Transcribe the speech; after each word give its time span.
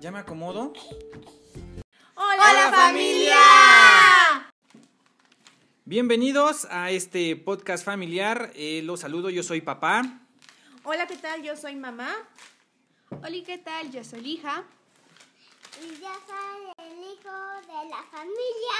¿Ya 0.00 0.10
me 0.10 0.18
acomodo? 0.18 0.72
¡Hola, 2.14 2.72
familia! 2.74 3.36
Bienvenidos 5.84 6.66
a 6.70 6.90
este 6.90 7.36
podcast 7.36 7.84
familiar. 7.84 8.50
Eh, 8.54 8.80
los 8.82 9.00
saludo, 9.00 9.28
yo 9.28 9.42
soy 9.42 9.60
papá. 9.60 10.20
Hola, 10.84 11.06
¿qué 11.06 11.16
tal? 11.16 11.42
Yo 11.42 11.54
soy 11.54 11.76
mamá. 11.76 12.14
Hola, 13.10 13.36
¿qué 13.44 13.58
tal? 13.58 13.92
Yo 13.92 14.02
soy 14.02 14.26
hija. 14.26 14.64
Y 15.82 16.00
yo 16.00 16.08
soy 16.26 16.72
el 16.78 16.98
hijo 16.98 17.36
de 17.66 17.90
la 17.90 18.02
familia. 18.10 18.76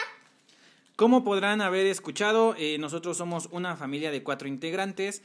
Como 0.97 1.23
podrán 1.23 1.61
haber 1.61 1.85
escuchado, 1.85 2.55
eh, 2.57 2.79
nosotros 2.79 3.19
somos 3.19 3.51
una 3.51 3.77
familia 3.77 4.11
de 4.11 4.23
cuatro 4.23 4.49
integrantes 4.49 5.21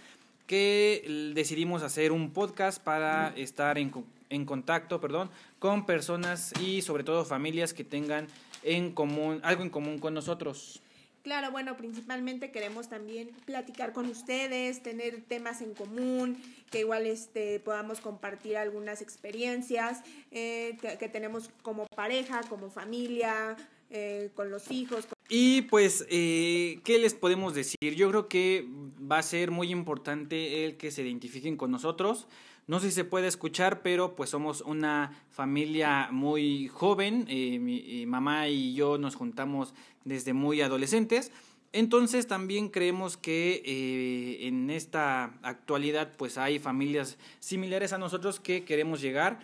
que 0.45 1.31
decidimos 1.33 1.83
hacer 1.83 2.11
un 2.11 2.33
podcast 2.33 2.83
para 2.83 3.29
estar 3.37 3.77
en, 3.77 3.91
en 4.29 4.45
contacto 4.45 4.99
perdón, 4.99 5.29
con 5.59 5.85
personas 5.85 6.53
y 6.61 6.81
sobre 6.81 7.03
todo 7.03 7.25
familias 7.25 7.73
que 7.73 7.83
tengan 7.83 8.27
en 8.63 8.91
común, 8.91 9.39
algo 9.43 9.63
en 9.63 9.69
común 9.69 9.99
con 9.99 10.13
nosotros. 10.13 10.81
Claro, 11.25 11.49
bueno, 11.49 11.75
principalmente 11.75 12.51
queremos 12.51 12.87
también 12.87 13.31
platicar 13.45 13.93
con 13.93 14.05
ustedes, 14.05 14.83
tener 14.83 15.23
temas 15.23 15.61
en 15.61 15.73
común, 15.73 16.37
que 16.69 16.81
igual 16.81 17.07
este, 17.07 17.59
podamos 17.61 17.99
compartir 17.99 18.57
algunas 18.57 19.01
experiencias 19.01 20.03
eh, 20.29 20.77
que, 20.79 21.09
tenemos 21.09 21.49
como 21.63 21.87
pareja, 21.87 22.41
como 22.47 22.69
familia, 22.69 23.57
eh, 23.89 24.29
con 24.35 24.51
los 24.51 24.69
hijos. 24.69 25.07
Y 25.27 25.63
pues, 25.63 26.05
eh, 26.11 26.79
¿qué 26.83 26.99
les 26.99 27.15
podemos 27.15 27.55
decir? 27.55 27.95
Yo 27.95 28.07
creo 28.09 28.27
que 28.27 28.67
va 29.11 29.17
a 29.17 29.23
ser 29.23 29.49
muy 29.49 29.71
importante 29.71 30.63
el 30.63 30.77
que 30.77 30.91
se 30.91 31.01
identifiquen 31.01 31.57
con 31.57 31.71
nosotros. 31.71 32.27
No 32.67 32.79
sé 32.79 32.89
si 32.89 32.95
se 32.95 33.05
puede 33.05 33.27
escuchar, 33.27 33.83
pero 33.83 34.15
pues 34.15 34.31
somos 34.31 34.61
una 34.61 35.23
familia 35.29 36.09
muy 36.11 36.67
joven. 36.67 37.25
Eh, 37.29 37.59
mi 37.59 38.01
eh, 38.01 38.07
mamá 38.07 38.47
y 38.47 38.73
yo 38.73 38.97
nos 38.97 39.15
juntamos 39.15 39.75
desde 40.03 40.33
muy 40.33 40.61
adolescentes. 40.61 41.31
Entonces 41.73 42.25
también 42.25 42.69
creemos 42.69 43.17
que 43.17 43.61
eh, 43.65 44.47
en 44.47 44.71
esta 44.71 45.25
actualidad 45.43 46.13
pues 46.17 46.39
hay 46.39 46.57
familias 46.57 47.19
similares 47.39 47.93
a 47.93 47.99
nosotros 47.99 48.39
que 48.39 48.63
queremos 48.63 48.99
llegar. 49.01 49.39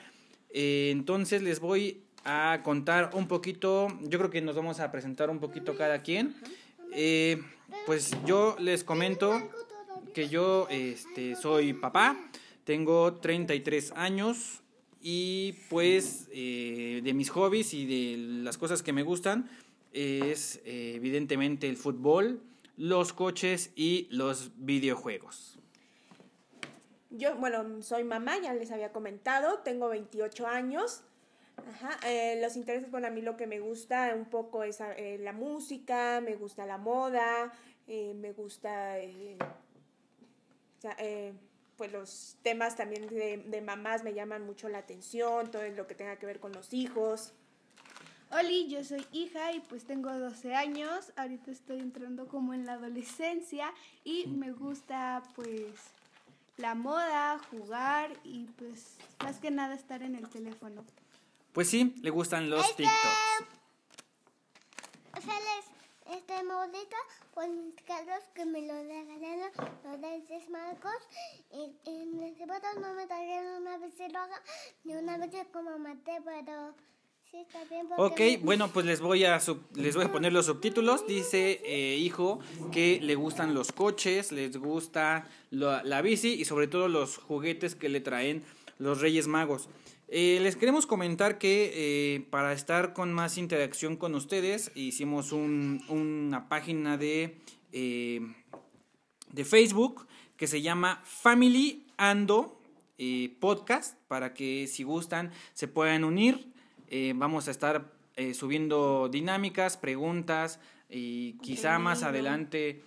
entonces 0.53 1.43
les 1.43 1.59
voy 1.59 2.01
a 2.23 2.61
contar 2.63 3.11
un 3.13 3.27
poquito, 3.27 3.87
yo 4.01 4.17
creo 4.17 4.29
que 4.29 4.41
nos 4.41 4.55
vamos 4.55 4.79
a 4.79 4.91
presentar 4.91 5.29
un 5.29 5.39
poquito 5.39 5.75
cada 5.75 6.01
quien. 6.01 6.35
pues 7.85 8.11
yo 8.25 8.55
les 8.59 8.83
comento 8.83 9.41
que 10.13 10.27
yo 10.27 10.67
este, 10.69 11.35
soy 11.35 11.73
papá. 11.73 12.17
Tengo 12.63 13.15
33 13.15 13.93
años 13.95 14.61
y 15.01 15.53
pues 15.69 16.27
eh, 16.31 17.01
de 17.03 17.13
mis 17.13 17.29
hobbies 17.31 17.73
y 17.73 17.85
de 17.85 18.17
las 18.43 18.57
cosas 18.57 18.83
que 18.83 18.93
me 18.93 19.01
gustan 19.03 19.49
es 19.93 20.57
eh, 20.63 20.93
evidentemente 20.95 21.67
el 21.67 21.75
fútbol, 21.75 22.41
los 22.77 23.13
coches 23.13 23.71
y 23.75 24.07
los 24.11 24.51
videojuegos. 24.57 25.57
Yo, 27.09 27.35
bueno, 27.35 27.81
soy 27.81 28.03
mamá, 28.03 28.37
ya 28.41 28.53
les 28.53 28.71
había 28.71 28.93
comentado, 28.93 29.59
tengo 29.59 29.89
28 29.89 30.47
años. 30.47 31.01
Ajá, 31.57 31.99
eh, 32.07 32.39
los 32.41 32.55
intereses, 32.55 32.89
bueno, 32.89 33.07
a 33.07 33.09
mí 33.09 33.21
lo 33.21 33.35
que 33.35 33.47
me 33.47 33.59
gusta 33.59 34.13
un 34.15 34.25
poco 34.25 34.63
es 34.63 34.79
la 35.19 35.33
música, 35.33 36.21
me 36.21 36.35
gusta 36.35 36.65
la 36.65 36.77
moda, 36.77 37.51
me 37.87 38.31
gusta 38.31 38.97
pues 41.81 41.93
los 41.93 42.37
temas 42.43 42.75
también 42.75 43.07
de, 43.07 43.61
mamás 43.65 44.03
me 44.03 44.13
llaman 44.13 44.45
mucho 44.45 44.69
la 44.69 44.77
atención, 44.77 45.49
todo 45.49 45.67
lo 45.69 45.87
que 45.87 45.95
tenga 45.95 46.15
que 46.17 46.27
ver 46.27 46.39
con 46.39 46.51
los 46.51 46.73
hijos. 46.73 47.33
Oli, 48.29 48.67
yo 48.67 48.83
soy 48.83 49.03
hija 49.11 49.51
y 49.51 49.61
pues 49.61 49.85
tengo 49.85 50.15
12 50.15 50.53
años, 50.53 51.11
ahorita 51.15 51.49
estoy 51.49 51.79
entrando 51.79 52.27
como 52.27 52.53
en 52.53 52.67
la 52.67 52.73
adolescencia 52.73 53.73
y 54.03 54.27
me 54.27 54.51
gusta 54.51 55.23
pues 55.33 55.73
la 56.57 56.75
moda, 56.75 57.39
jugar 57.49 58.15
y 58.23 58.45
pues 58.59 58.97
más 59.23 59.39
que 59.39 59.49
nada 59.49 59.73
estar 59.73 60.03
en 60.03 60.15
el 60.15 60.29
teléfono. 60.29 60.85
Pues 61.51 61.67
sí, 61.67 61.95
le 62.03 62.11
gustan 62.11 62.47
los 62.51 62.63
este, 62.63 62.83
TikToks. 62.83 63.51
este 66.11 66.43
modito 66.43 66.95
con 67.33 67.65
mis 67.65 67.75
carros 67.81 68.23
que 68.35 68.45
me 68.45 68.61
lo 68.61 68.75
regalaron 68.83 69.51
y, 71.51 71.89
en 71.89 72.23
ese 72.23 72.45
fotos 72.45 72.75
no 72.79 72.93
me 72.93 73.05
trajeron 73.07 73.61
una 73.61 73.77
vez 73.77 73.93
roja 74.13 74.41
ni 74.83 74.95
una 74.95 75.17
vez 75.17 75.31
como 75.51 75.77
maté 75.79 76.13
pero 76.23 76.73
sí 77.29 77.37
está 77.37 77.63
bien 77.65 77.87
Ok, 77.97 78.21
bueno 78.41 78.69
pues 78.69 78.85
les 78.85 79.01
voy 79.01 79.25
a 79.25 79.39
les 79.75 79.95
voy 79.95 80.05
a 80.05 80.11
poner 80.11 80.33
los 80.33 80.45
subtítulos. 80.45 81.07
Dice 81.07 81.61
eh, 81.63 81.97
hijo 81.97 82.39
que 82.71 82.99
le 83.01 83.15
gustan 83.15 83.53
los 83.53 83.71
coches 83.71 84.31
les 84.31 84.57
gusta 84.57 85.27
la, 85.49 85.83
la 85.83 86.01
bici 86.01 86.33
y 86.33 86.45
sobre 86.45 86.67
todo 86.67 86.87
los 86.87 87.17
juguetes 87.17 87.75
que 87.75 87.89
le 87.89 88.01
traen 88.01 88.43
los 88.79 88.99
Reyes 88.99 89.27
Magos. 89.27 89.69
Eh, 90.13 90.39
les 90.41 90.57
queremos 90.57 90.87
comentar 90.87 91.37
que 91.37 91.71
eh, 91.73 92.27
para 92.31 92.51
estar 92.51 92.91
con 92.91 93.13
más 93.13 93.37
interacción 93.37 93.95
con 93.95 94.13
ustedes 94.13 94.69
hicimos 94.75 95.31
una 95.31 96.49
página 96.49 96.97
de, 96.97 97.37
de 99.33 99.45
Facebook 99.45 100.07
que 100.37 100.47
se 100.47 100.61
llama 100.61 101.01
Family 101.03 101.85
Ando 101.97 102.59
Podcast 103.39 103.97
para 104.07 104.33
que 104.33 104.67
si 104.67 104.83
gustan 104.83 105.31
se 105.53 105.67
puedan 105.67 106.03
unir. 106.03 106.51
vamos 107.15 107.47
a 107.47 107.51
estar 107.51 107.91
subiendo 108.33 109.09
dinámicas, 109.09 109.75
preguntas 109.75 110.59
y 110.87 111.33
quizá 111.41 111.79
más 111.79 112.03
adelante 112.03 112.83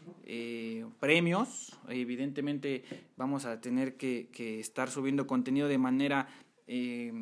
premios. 1.01 1.77
Evidentemente 1.89 2.85
vamos 3.17 3.45
a 3.45 3.61
tener 3.61 3.97
que, 3.97 4.29
que, 4.33 4.61
estar 4.61 4.89
subiendo 4.89 5.27
contenido 5.27 5.67
de 5.67 5.79
manera 5.79 6.29
eh, 6.67 7.13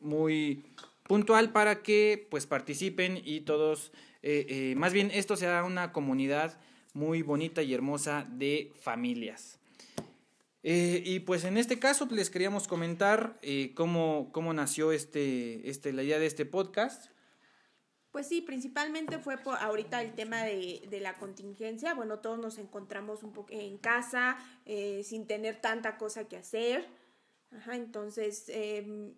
muy 0.00 0.64
puntual 1.04 1.50
para 1.52 1.82
que 1.82 2.26
pues 2.30 2.46
participen 2.46 3.20
y 3.24 3.40
todos, 3.40 3.92
eh, 4.22 4.46
eh, 4.48 4.74
más 4.76 4.92
bien 4.92 5.10
esto 5.12 5.36
sea 5.36 5.64
una 5.64 5.92
comunidad 5.92 6.58
muy 6.92 7.22
bonita 7.22 7.62
y 7.62 7.74
hermosa 7.74 8.26
de 8.30 8.72
familias. 8.80 9.58
y 10.62 11.20
pues 11.20 11.44
en 11.44 11.56
este 11.58 11.78
caso 11.78 12.06
les 12.10 12.30
queríamos 12.30 12.68
comentar 12.68 13.40
cómo, 13.74 14.30
cómo 14.32 14.52
nació 14.52 14.92
este, 14.92 15.68
este, 15.68 15.92
la 15.92 16.02
idea 16.02 16.18
de 16.18 16.26
este 16.26 16.46
podcast. 16.46 17.10
Pues 18.12 18.28
sí, 18.28 18.42
principalmente 18.42 19.18
fue 19.18 19.38
por 19.38 19.56
ahorita 19.56 20.02
el 20.02 20.12
tema 20.14 20.44
de, 20.44 20.82
de 20.88 21.00
la 21.00 21.16
contingencia. 21.16 21.94
Bueno, 21.94 22.18
todos 22.18 22.38
nos 22.38 22.58
encontramos 22.58 23.22
un 23.22 23.32
poco 23.32 23.52
en 23.52 23.78
casa, 23.78 24.36
sin 25.02 25.26
tener 25.26 25.60
tanta 25.60 25.96
cosa 25.96 26.28
que 26.28 26.36
hacer. 26.36 26.86
Ajá, 27.54 27.76
entonces, 27.76 28.46
em, 28.48 29.12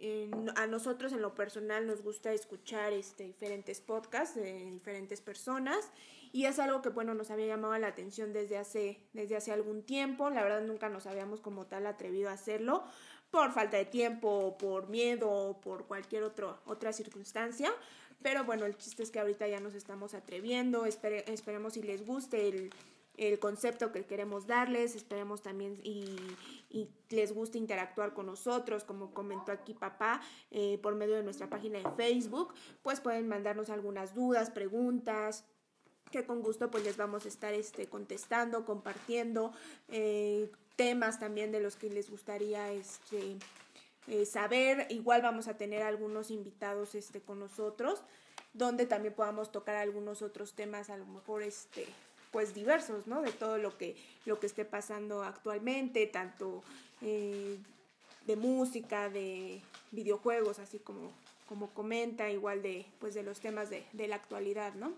a 0.56 0.66
nosotros 0.66 1.12
en 1.12 1.22
lo 1.22 1.36
personal 1.36 1.86
nos 1.86 2.02
gusta 2.02 2.32
escuchar 2.32 2.92
este, 2.92 3.24
diferentes 3.24 3.80
podcasts 3.80 4.34
de 4.34 4.70
diferentes 4.70 5.20
personas 5.20 5.92
y 6.32 6.46
es 6.46 6.58
algo 6.58 6.82
que, 6.82 6.88
bueno, 6.88 7.14
nos 7.14 7.30
había 7.30 7.46
llamado 7.46 7.78
la 7.78 7.86
atención 7.86 8.32
desde 8.32 8.58
hace, 8.58 8.98
desde 9.12 9.36
hace 9.36 9.52
algún 9.52 9.84
tiempo. 9.84 10.30
La 10.30 10.42
verdad 10.42 10.62
nunca 10.62 10.88
nos 10.88 11.06
habíamos 11.06 11.40
como 11.40 11.66
tal 11.66 11.86
atrevido 11.86 12.28
a 12.28 12.32
hacerlo 12.32 12.82
por 13.30 13.52
falta 13.52 13.76
de 13.76 13.84
tiempo, 13.84 14.56
por 14.58 14.88
miedo 14.88 15.30
o 15.30 15.60
por 15.60 15.86
cualquier 15.86 16.24
otro, 16.24 16.58
otra 16.66 16.92
circunstancia. 16.92 17.72
Pero 18.20 18.44
bueno, 18.44 18.66
el 18.66 18.76
chiste 18.76 19.04
es 19.04 19.12
que 19.12 19.20
ahorita 19.20 19.46
ya 19.46 19.60
nos 19.60 19.74
estamos 19.74 20.12
atreviendo. 20.14 20.86
esperemos 20.86 21.74
si 21.74 21.82
les 21.82 22.04
guste 22.04 22.48
el 22.48 22.70
el 23.16 23.38
concepto 23.38 23.92
que 23.92 24.04
queremos 24.04 24.46
darles, 24.46 24.94
esperemos 24.94 25.42
también 25.42 25.80
y, 25.82 26.16
les 27.10 27.32
guste 27.32 27.58
interactuar 27.58 28.12
con 28.12 28.26
nosotros, 28.26 28.82
como 28.82 29.14
comentó 29.14 29.52
aquí 29.52 29.72
papá, 29.72 30.20
eh, 30.50 30.80
por 30.82 30.96
medio 30.96 31.14
de 31.14 31.22
nuestra 31.22 31.48
página 31.48 31.78
de 31.78 31.88
Facebook, 31.92 32.52
pues 32.82 32.98
pueden 32.98 33.28
mandarnos 33.28 33.70
algunas 33.70 34.14
dudas, 34.14 34.50
preguntas, 34.50 35.44
que 36.10 36.24
con 36.24 36.42
gusto 36.42 36.72
pues 36.72 36.82
les 36.82 36.96
vamos 36.96 37.24
a 37.24 37.28
estar 37.28 37.54
este, 37.54 37.86
contestando, 37.86 38.64
compartiendo 38.64 39.52
eh, 39.88 40.50
temas 40.74 41.20
también 41.20 41.52
de 41.52 41.60
los 41.60 41.76
que 41.76 41.90
les 41.90 42.10
gustaría 42.10 42.72
este, 42.72 43.36
eh, 44.08 44.26
saber. 44.26 44.86
Igual 44.90 45.22
vamos 45.22 45.46
a 45.46 45.56
tener 45.56 45.82
algunos 45.82 46.30
invitados 46.30 46.94
este, 46.94 47.20
con 47.20 47.38
nosotros, 47.38 48.02
donde 48.52 48.86
también 48.86 49.14
podamos 49.14 49.52
tocar 49.52 49.76
algunos 49.76 50.22
otros 50.22 50.54
temas, 50.54 50.90
a 50.90 50.96
lo 50.96 51.06
mejor 51.06 51.42
este 51.42 51.86
pues 52.34 52.52
diversos, 52.52 53.06
¿no? 53.06 53.22
De 53.22 53.30
todo 53.30 53.58
lo 53.58 53.78
que, 53.78 53.94
lo 54.26 54.40
que 54.40 54.48
esté 54.48 54.64
pasando 54.64 55.22
actualmente, 55.22 56.04
tanto 56.08 56.64
eh, 57.00 57.56
de 58.26 58.34
música, 58.34 59.08
de 59.08 59.60
videojuegos, 59.92 60.58
así 60.58 60.80
como, 60.80 61.12
como 61.48 61.70
comenta, 61.70 62.28
igual 62.32 62.60
de, 62.60 62.86
pues 62.98 63.14
de 63.14 63.22
los 63.22 63.38
temas 63.38 63.70
de, 63.70 63.84
de 63.92 64.08
la 64.08 64.16
actualidad, 64.16 64.74
¿no? 64.74 64.92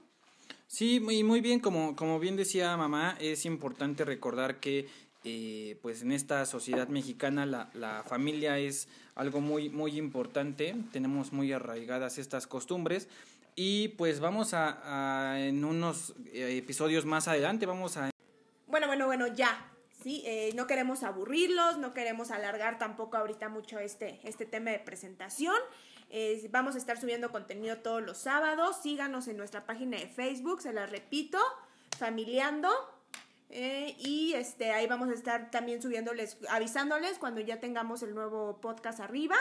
Sí, 0.66 0.98
muy, 0.98 1.22
muy 1.24 1.42
bien, 1.42 1.60
como, 1.60 1.94
como 1.94 2.18
bien 2.18 2.36
decía 2.36 2.74
mamá, 2.78 3.18
es 3.20 3.44
importante 3.44 4.06
recordar 4.06 4.58
que 4.58 4.88
eh, 5.22 5.78
pues 5.82 6.00
en 6.00 6.12
esta 6.12 6.46
sociedad 6.46 6.88
mexicana 6.88 7.44
la, 7.44 7.68
la, 7.74 8.02
familia 8.04 8.58
es 8.58 8.88
algo 9.14 9.42
muy, 9.42 9.68
muy 9.68 9.98
importante, 9.98 10.74
tenemos 10.90 11.34
muy 11.34 11.52
arraigadas 11.52 12.16
estas 12.16 12.46
costumbres 12.46 13.08
y 13.56 13.88
pues 13.88 14.20
vamos 14.20 14.54
a, 14.54 15.34
en 15.40 15.64
unos 15.64 16.14
eh, 16.26 16.58
episodios 16.58 17.04
más 17.04 17.26
adelante, 17.26 17.66
vamos 17.66 17.96
a... 17.96 18.10
Bueno, 18.68 18.86
bueno, 18.86 19.06
bueno, 19.06 19.26
ya. 19.26 19.72
Sí, 20.02 20.22
eh, 20.24 20.52
no 20.54 20.68
queremos 20.68 21.02
aburrirlos, 21.02 21.78
no 21.78 21.92
queremos 21.92 22.30
alargar 22.30 22.78
tampoco 22.78 23.16
ahorita 23.16 23.48
mucho 23.48 23.80
este, 23.80 24.20
este 24.22 24.46
tema 24.46 24.70
de 24.70 24.78
presentación. 24.78 25.56
Vamos 26.50 26.76
a 26.76 26.78
estar 26.78 27.00
subiendo 27.00 27.32
contenido 27.32 27.78
todos 27.78 28.02
los 28.02 28.18
sábados. 28.18 28.76
Síganos 28.80 29.26
en 29.26 29.36
nuestra 29.36 29.66
página 29.66 29.98
de 29.98 30.06
Facebook, 30.06 30.62
se 30.62 30.72
la 30.72 30.86
repito, 30.86 31.38
Familiando. 31.98 32.68
Eh, 33.48 33.96
y 33.98 34.32
este, 34.34 34.72
ahí 34.72 34.86
vamos 34.86 35.08
a 35.08 35.14
estar 35.14 35.50
también 35.50 35.80
subiéndoles, 35.80 36.38
avisándoles 36.48 37.18
cuando 37.18 37.40
ya 37.40 37.60
tengamos 37.60 38.02
el 38.02 38.14
nuevo 38.14 38.60
podcast 38.60 39.00
arriba. 39.00 39.36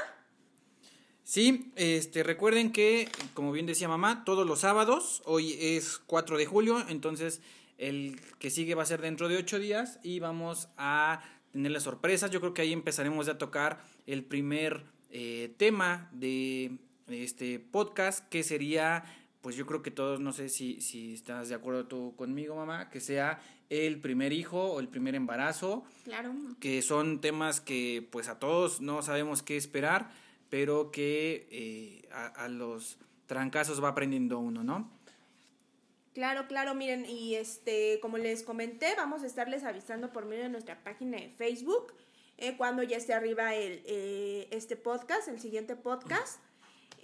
Sí, 1.26 1.72
este, 1.76 2.22
recuerden 2.22 2.72
que, 2.72 3.10
como 3.34 3.52
bien 3.52 3.66
decía 3.66 3.88
mamá, 3.88 4.24
todos 4.26 4.46
los 4.46 4.60
sábados, 4.60 5.24
hoy 5.26 5.58
es 5.60 5.98
4 6.06 6.38
de 6.38 6.46
julio, 6.46 6.86
entonces 6.88 7.42
el 7.80 8.22
que 8.38 8.52
sigue 8.52 8.76
va 8.76 8.84
a 8.84 8.86
ser 8.86 9.02
dentro 9.02 9.28
de 9.28 9.38
8 9.38 9.58
días 9.58 10.00
y 10.04 10.20
vamos 10.20 10.70
a 10.78 11.24
tener 11.52 11.72
las 11.72 11.82
sorpresas. 11.82 12.30
Yo 12.30 12.42
creo 12.42 12.54
que 12.54 12.62
ahí 12.62 12.74
empezaremos 12.74 13.28
a 13.28 13.40
tocar 13.40 13.80
el 14.06 14.24
primer 14.24 14.84
eh, 15.10 15.52
tema 15.58 16.12
de 16.14 16.78
este 17.10 17.58
podcast, 17.60 18.30
que 18.30 18.44
sería 18.44 19.04
pues 19.46 19.56
yo 19.56 19.68
creo 19.68 19.84
que 19.84 19.92
todos, 19.92 20.20
no 20.20 20.34
sé 20.34 20.50
si, 20.50 20.82
si 20.82 21.14
estás 21.14 21.50
de 21.50 21.56
acuerdo 21.56 21.86
tú 21.86 22.16
conmigo, 22.16 22.56
mamá, 22.56 22.90
que 22.90 23.00
sea 23.00 23.40
el 23.70 24.00
primer 24.00 24.34
hijo 24.34 24.60
o 24.74 24.80
el 24.80 24.88
primer 24.88 25.14
embarazo. 25.14 25.84
Claro. 26.04 26.34
Que 26.60 26.82
son 26.82 27.22
temas 27.22 27.62
que 27.62 28.08
pues 28.12 28.28
a 28.28 28.40
todos 28.40 28.82
no 28.82 29.04
sabemos 29.04 29.44
qué 29.44 29.56
esperar, 29.56 30.10
pero 30.50 30.92
que 30.92 31.48
eh, 31.52 32.08
a, 32.12 32.48
los 32.48 32.98
trancazos 33.26 33.84
va 33.84 33.90
aprendiendo 33.90 34.40
uno, 34.40 34.64
¿no? 34.64 34.92
Claro, 36.14 36.48
claro, 36.48 36.76
miren, 36.76 37.06
y 37.06 37.36
este, 37.36 38.00
como 38.02 38.18
les 38.18 38.44
comenté, 38.44 38.94
vamos 38.96 39.24
a 39.24 39.26
estarles 39.26 39.64
avisando 39.64 40.14
por 40.14 40.26
medio 40.26 40.44
de 40.44 40.50
nuestra 40.50 40.82
página 40.84 41.18
de 41.18 41.30
Facebook, 41.30 41.94
eh, 42.38 42.56
cuando 42.58 42.84
ya 42.84 42.98
esté 42.98 43.14
arriba 43.14 43.54
el, 43.54 43.84
eh, 43.86 44.48
este 44.52 44.78
podcast, 44.78 45.28
el 45.28 45.40
siguiente 45.40 45.76
podcast. 45.76 46.40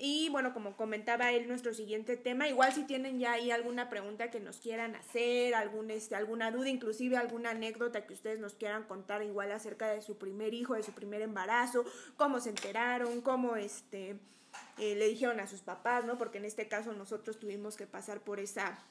Y 0.03 0.30
bueno, 0.30 0.51
como 0.51 0.75
comentaba 0.75 1.31
él, 1.31 1.48
nuestro 1.48 1.75
siguiente 1.75 2.18
tema, 2.18 2.48
igual 2.48 2.74
si 2.74 2.86
tienen 2.86 3.19
ya 3.19 3.33
ahí 3.33 3.51
alguna 3.51 3.88
pregunta 3.88 4.31
que 4.31 4.39
nos 4.39 4.57
quieran 4.57 4.95
hacer, 4.95 5.53
algún, 5.53 5.92
este, 5.92 6.15
alguna 6.15 6.50
duda, 6.50 6.69
inclusive 6.69 7.18
alguna 7.18 7.51
anécdota 7.51 8.07
que 8.07 8.13
ustedes 8.15 8.39
nos 8.39 8.56
quieran 8.56 8.86
contar 8.86 9.21
igual 9.21 9.51
acerca 9.51 9.89
de 9.89 10.01
su 10.01 10.18
primer 10.18 10.56
hijo, 10.56 10.74
de 10.74 10.81
su 10.81 10.92
primer 10.92 11.21
embarazo, 11.21 11.86
cómo 12.18 12.39
se 12.39 12.50
enteraron, 12.50 13.21
cómo 13.21 13.56
este, 13.57 14.18
eh, 14.80 14.95
le 14.95 15.07
dijeron 15.07 15.39
a 15.39 15.45
sus 15.45 15.62
papás, 15.62 16.03
¿no? 16.03 16.18
Porque 16.18 16.39
en 16.39 16.45
este 16.45 16.68
caso 16.68 16.94
nosotros 16.94 17.38
tuvimos 17.38 17.77
que 17.77 17.86
pasar 17.86 18.21
por 18.21 18.39
esa 18.39 18.83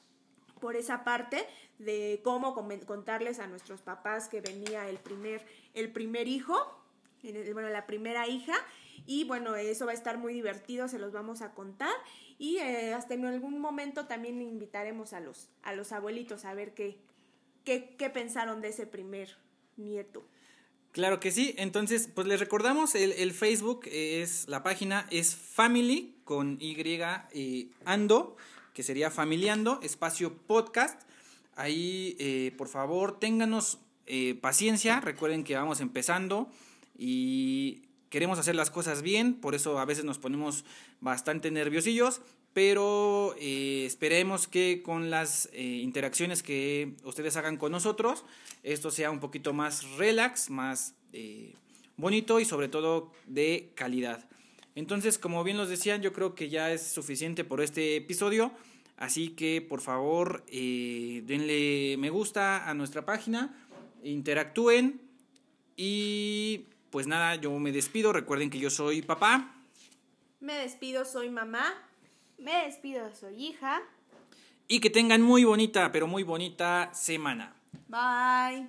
por 0.61 0.75
esa 0.75 1.03
parte 1.03 1.45
de 1.79 2.21
cómo 2.23 2.53
contarles 2.53 3.39
a 3.39 3.47
nuestros 3.47 3.81
papás 3.81 4.29
que 4.29 4.41
venía 4.41 4.87
el 4.87 4.99
primer, 4.99 5.43
el 5.73 5.91
primer 5.91 6.27
hijo, 6.27 6.80
bueno, 7.53 7.69
la 7.69 7.85
primera 7.85 8.27
hija, 8.27 8.53
y 9.05 9.23
bueno, 9.25 9.55
eso 9.55 9.85
va 9.85 9.91
a 9.91 9.95
estar 9.95 10.17
muy 10.17 10.33
divertido, 10.33 10.87
se 10.87 10.99
los 10.99 11.11
vamos 11.11 11.41
a 11.41 11.53
contar. 11.53 11.93
Y 12.37 12.57
eh, 12.57 12.93
hasta 12.93 13.13
en 13.13 13.25
algún 13.25 13.59
momento 13.59 14.05
también 14.05 14.41
invitaremos 14.41 15.13
a 15.13 15.19
los, 15.19 15.49
a 15.63 15.73
los 15.73 15.91
abuelitos 15.91 16.45
a 16.45 16.53
ver 16.53 16.73
qué, 16.73 16.97
qué, 17.63 17.95
qué 17.97 18.09
pensaron 18.09 18.61
de 18.61 18.69
ese 18.69 18.87
primer 18.87 19.37
nieto. 19.77 20.23
Claro 20.91 21.21
que 21.21 21.31
sí, 21.31 21.55
entonces 21.57 22.09
pues 22.13 22.27
les 22.27 22.39
recordamos, 22.41 22.95
el, 22.95 23.13
el 23.13 23.31
Facebook 23.31 23.81
es, 23.85 24.49
la 24.49 24.61
página 24.61 25.07
es 25.09 25.35
Family 25.35 26.17
con 26.25 26.57
Y 26.59 26.75
eh, 26.77 27.69
Ando, 27.85 28.35
que 28.73 28.83
sería 28.83 29.09
Familiando, 29.09 29.79
espacio 29.83 30.33
podcast. 30.35 31.01
Ahí, 31.55 32.17
eh, 32.19 32.53
por 32.57 32.67
favor, 32.67 33.19
ténganos 33.19 33.79
eh, 34.05 34.35
paciencia, 34.35 34.99
recuerden 34.99 35.45
que 35.45 35.55
vamos 35.55 35.79
empezando 35.79 36.49
y 37.03 37.81
queremos 38.11 38.37
hacer 38.37 38.53
las 38.53 38.69
cosas 38.69 39.01
bien, 39.01 39.33
por 39.33 39.55
eso 39.55 39.79
a 39.79 39.85
veces 39.85 40.05
nos 40.05 40.19
ponemos 40.19 40.65
bastante 40.99 41.49
nerviosillos, 41.49 42.21
pero 42.53 43.33
eh, 43.39 43.85
esperemos 43.87 44.47
que 44.47 44.83
con 44.83 45.09
las 45.09 45.49
eh, 45.51 45.63
interacciones 45.63 46.43
que 46.43 46.93
ustedes 47.03 47.37
hagan 47.37 47.57
con 47.57 47.71
nosotros, 47.71 48.23
esto 48.61 48.91
sea 48.91 49.09
un 49.09 49.19
poquito 49.19 49.51
más 49.51 49.83
relax, 49.97 50.51
más 50.51 50.93
eh, 51.11 51.55
bonito 51.97 52.39
y 52.39 52.45
sobre 52.45 52.67
todo 52.67 53.11
de 53.25 53.71
calidad. 53.73 54.29
Entonces, 54.75 55.17
como 55.17 55.43
bien 55.43 55.57
los 55.57 55.69
decían, 55.69 56.03
yo 56.03 56.13
creo 56.13 56.35
que 56.35 56.49
ya 56.49 56.71
es 56.71 56.83
suficiente 56.83 57.43
por 57.43 57.61
este 57.61 57.95
episodio. 57.95 58.51
Así 58.95 59.29
que 59.29 59.65
por 59.67 59.81
favor 59.81 60.45
denle 60.45 61.95
me 61.97 62.11
gusta 62.11 62.69
a 62.69 62.75
nuestra 62.75 63.03
página, 63.03 63.67
interactúen 64.03 65.01
y 65.83 66.40
pues 66.91 67.07
nada, 67.07 67.35
yo 67.35 67.51
me 67.57 67.71
despido. 67.71 68.13
Recuerden 68.13 68.49
que 68.49 68.59
yo 68.59 68.69
soy 68.69 69.01
papá. 69.01 69.55
Me 70.39 70.53
despido, 70.55 71.05
soy 71.05 71.29
mamá. 71.29 71.73
Me 72.37 72.65
despido, 72.65 73.13
soy 73.15 73.45
hija. 73.45 73.81
Y 74.67 74.79
que 74.79 74.89
tengan 74.89 75.21
muy 75.21 75.43
bonita, 75.43 75.91
pero 75.91 76.07
muy 76.07 76.23
bonita 76.23 76.93
semana. 76.93 77.55
Bye. 77.87 78.67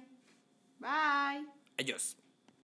Bye. 0.79 1.47
Adiós. 1.79 2.17